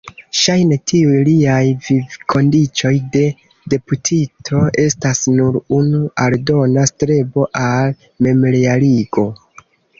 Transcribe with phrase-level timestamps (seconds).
[0.43, 3.21] Ŝajne tiuj liaj vivkondiĉoj de
[3.75, 7.97] deputito estas nur unu aldona strebo al
[8.29, 9.31] memrealigo.